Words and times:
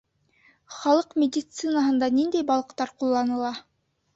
Халыҡ 0.77 1.13
медицинаһында 1.25 2.09
ниндәй 2.17 2.47
балыҡтар 2.51 2.95
ҡулланыла? 3.05 3.53